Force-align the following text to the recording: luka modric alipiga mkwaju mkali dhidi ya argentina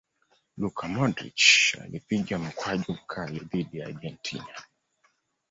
luka 0.57 0.87
modric 0.93 1.39
alipiga 1.81 2.37
mkwaju 2.39 2.93
mkali 2.93 3.39
dhidi 3.39 3.77
ya 3.79 3.87
argentina 3.87 4.55